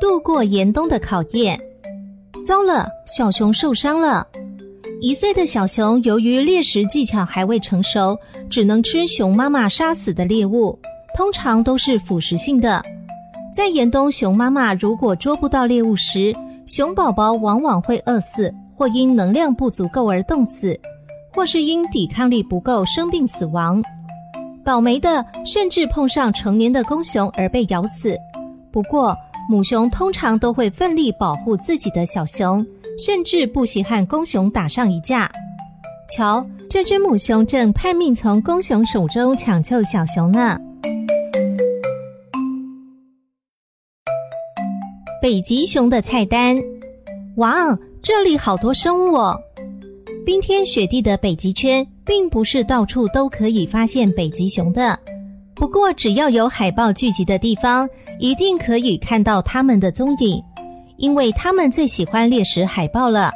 [0.00, 1.58] 度过严冬的考验，
[2.44, 4.26] 糟了，小熊受伤了。
[5.00, 8.16] 一岁的小熊由于猎食技巧还未成熟，
[8.48, 10.78] 只能吃熊妈妈杀死的猎物，
[11.16, 12.82] 通常都是腐蚀性的。
[13.52, 16.34] 在严冬，熊妈妈如果捉不到猎物时，
[16.66, 20.78] 熊宝宝往往会饿死，或因能量不足够而冻死，
[21.34, 23.82] 或是因抵抗力不够生病死亡。
[24.64, 28.16] 倒霉的甚至碰上成年的公熊而被咬死。
[28.70, 29.16] 不过，
[29.50, 32.64] 母熊通常都会奋力保护自己的小熊，
[32.98, 35.30] 甚至不惜和公熊打上一架。
[36.14, 40.58] 瞧，这只母熊正拼命从公熊手中抢救小熊呢。
[45.22, 46.56] 北极熊的菜单，
[47.36, 49.34] 哇哦，这里好多生物哦！
[50.26, 54.98] 冰天雪地的北极圈，并不是到处都可以发现北极熊的。
[55.58, 57.88] 不过，只要有海豹聚集的地方，
[58.20, 60.40] 一定可以看到它们的踪影，
[60.98, 63.32] 因为它们最喜欢猎食海豹了。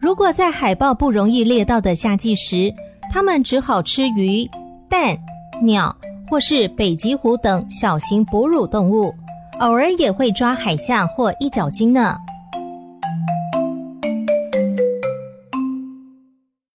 [0.00, 2.74] 如果在海豹不容易猎到的夏季时，
[3.08, 4.44] 它们只好吃鱼、
[4.88, 5.16] 蛋、
[5.62, 5.94] 鸟
[6.28, 9.14] 或是北极狐等小型哺乳动物，
[9.60, 12.16] 偶尔也会抓海象或一角鲸呢。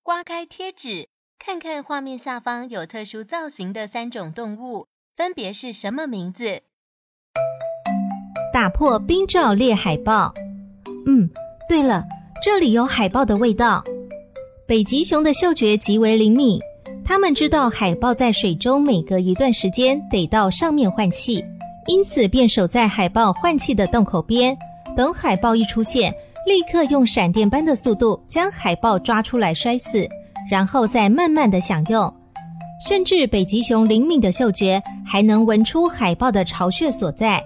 [0.03, 1.09] 刮开贴纸。
[1.49, 4.85] 看看画面下方有特殊造型的三种动物，
[5.17, 6.61] 分别是什么名字？
[8.53, 10.31] 打破冰罩猎海豹。
[11.07, 11.27] 嗯，
[11.67, 12.03] 对了，
[12.43, 13.83] 这里有海豹的味道。
[14.67, 16.59] 北极熊的嗅觉极为灵敏，
[17.03, 21.43] 它们知道海豹在水中每隔一段时间得到上面换气，
[21.87, 24.55] 因此便守在海豹换气的洞口边，
[24.95, 26.13] 等海豹一出现，
[26.45, 30.07] 立刻用闪电般的速度将海豹抓出来摔死。
[30.49, 32.11] 然后再慢慢的享用，
[32.87, 37.43] 甚至北极熊灵敏的嗅觉还能闻出海豹的巢穴所在，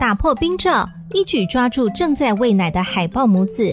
[0.00, 3.72] 打破冰罩，一举抓住正在喂奶的海豹母子。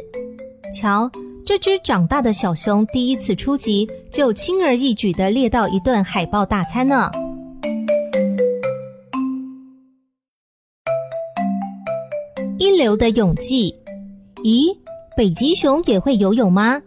[0.72, 1.10] 瞧，
[1.46, 7.10] 这只长大的小熊第一次出击，就轻而易举的猎到一顿海豹大餐呢。
[12.60, 13.74] 一流的泳技，
[14.44, 14.76] 咦，
[15.16, 16.82] 北极熊也会游泳吗？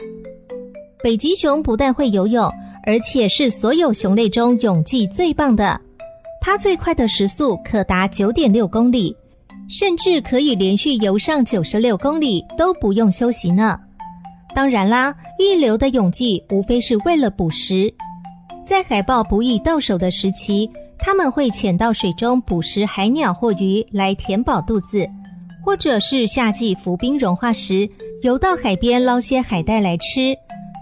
[1.02, 2.50] 北极熊不但会游泳，
[2.84, 5.80] 而且是所有熊类中泳技最棒的。
[6.40, 9.14] 它最快的时速可达九点六公里，
[9.68, 13.78] 甚至可以连续游上九十六公里都不用休息呢。
[14.54, 17.92] 当然啦，一流的泳技无非是为了捕食。
[18.64, 20.68] 在海豹不易到手的时期，
[20.98, 25.08] 他们会潜到水中捕食海鸟或鱼来填饱肚子，
[25.64, 27.88] 或者是夏季浮冰融化时，
[28.22, 30.36] 游到海边捞些海带来吃。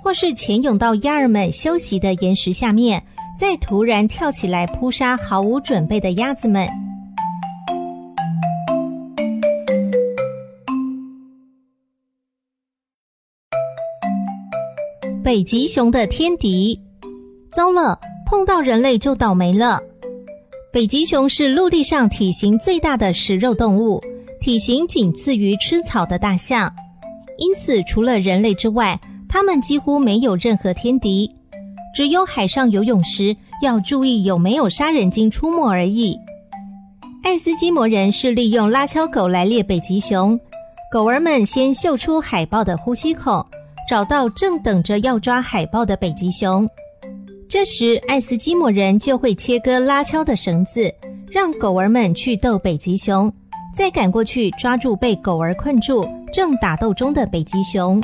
[0.09, 3.05] 或是潜泳到鸭儿们休息的岩石下面，
[3.39, 6.67] 再突然跳起来扑杀毫无准备的鸭子们。
[15.23, 16.81] 北极熊的天敌，
[17.51, 19.79] 糟了，碰到人类就倒霉了。
[20.73, 24.03] 北极熊是陆地上体型最大的食肉动物，
[24.41, 26.75] 体型仅次于吃草的大象，
[27.37, 28.99] 因此除了人类之外。
[29.29, 31.31] 它们几乎没有任何天敌，
[31.95, 36.19] 只有海上游泳时要注意有没有杀人鲸出没而已。
[37.23, 40.39] 爱斯基摩人是利用拉橇狗来猎北极熊，
[40.91, 43.45] 狗儿们先嗅出海豹的呼吸孔，
[43.89, 46.67] 找到正等着要抓海豹的北极熊，
[47.49, 50.91] 这时爱斯基摩人就会切割拉橇的绳子，
[51.31, 53.31] 让狗儿们去逗北极熊，
[53.75, 58.01] 再赶过去抓住被狗儿困住正打斗中的北极熊。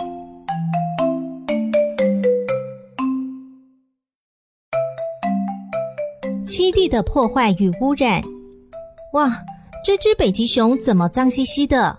[6.44, 8.22] 栖地的破坏与污染，
[9.14, 9.34] 哇！
[9.82, 11.98] 这只北极熊怎么脏兮兮的？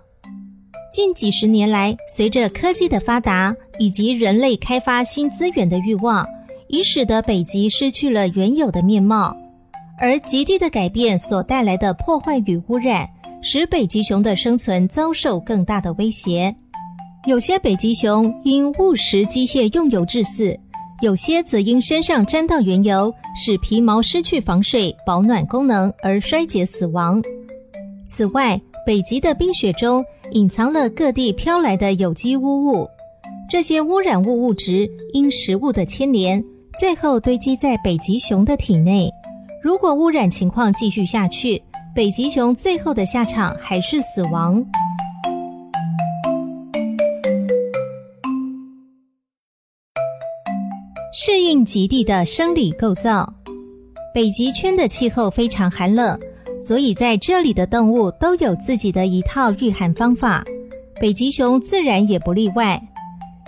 [0.91, 6.27] 近几十年来，随着科技的发达以及人类开发新资源的欲望，
[6.67, 9.35] 已使得北极失去了原有的面貌。
[9.99, 13.07] 而极地的改变所带来的破坏与污染，
[13.41, 16.55] 使北极熊的生存遭受更大的威胁。
[17.25, 20.59] 有些北极熊因误食机械用油致死。
[21.01, 27.21] 有些则因身上沾到原油，使皮毛失去防水保暖功能而衰竭死亡。
[28.05, 32.87] 此外，北极的冰雪中隐藏了各地飘来的有机污物，
[33.49, 36.43] 这些污染物物质因食物的牵连，
[36.79, 39.09] 最后堆积在北极熊的体内。
[39.61, 41.61] 如果污染情况继续下去，
[41.93, 44.63] 北极熊最后的下场还是死亡。
[51.17, 53.33] 适应极地的生理构造，
[54.13, 56.19] 北极圈的气候非常寒冷，
[56.59, 60.43] 所以在这里的动物都有自己的一套御寒方法，
[60.99, 62.77] 北极熊自然也不例外。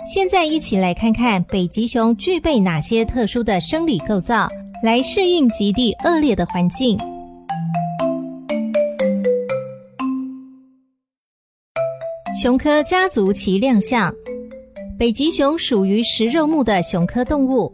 [0.06, 4.48] 现在一起来看看北极熊具备哪些特殊的生理构造，
[4.82, 6.98] 来适应极地恶劣的环境。
[12.40, 14.10] 熊科家族其亮相。
[14.98, 17.72] 北极熊属于食肉目的熊科动物，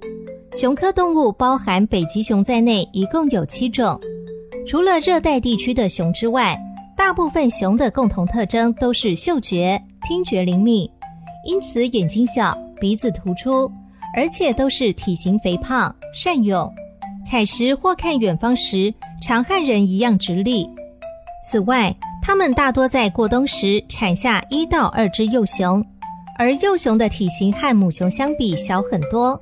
[0.53, 3.99] 熊科动物包含北极熊在内，一共有七种。
[4.67, 6.55] 除了热带地区的熊之外，
[6.95, 10.87] 大部分熊的共同特征都是嗅觉、听觉灵敏，
[11.47, 13.73] 因此眼睛小、鼻子突出，
[14.15, 16.71] 而且都是体型肥胖、善勇。
[17.25, 18.93] 采食或看远方时，
[19.23, 20.69] 常和人一样直立。
[21.43, 25.83] 此外，它们大多在过冬时产下一到二只幼熊。
[26.37, 29.41] 而幼熊的体型和母熊相比小很多。